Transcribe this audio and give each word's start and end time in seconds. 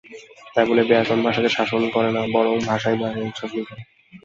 তাই 0.53 0.65
বলে 0.69 0.83
ব্যাকরণ 0.89 1.19
ভাষাকে 1.25 1.49
শাসন 1.57 1.81
করে 1.95 2.09
না, 2.15 2.21
বরং 2.35 2.55
ভাষাই 2.69 2.95
ব্যাকরণকে 3.01 3.37
শাসন 3.41 3.61
করে। 3.67 3.81